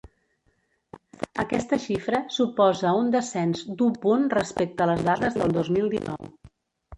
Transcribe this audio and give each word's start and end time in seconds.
Aquesta 1.43 1.77
xifra 1.83 2.21
suposa 2.37 2.93
un 3.01 3.11
descens 3.17 3.61
d’u 3.83 3.91
punt 4.07 4.25
respecte 4.37 4.89
les 4.93 5.05
dades 5.11 5.39
del 5.43 5.55
dos 5.61 5.71
mil 5.79 5.93
dinou. 5.95 6.35